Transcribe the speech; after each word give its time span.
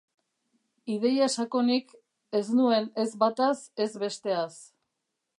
Ideia 0.93 1.25
sakonik, 1.33 1.91
ez 2.39 2.43
nuen 2.59 2.87
ez 3.03 3.07
bataz 3.25 3.53
ez 3.85 3.89
besteaz. 4.05 4.51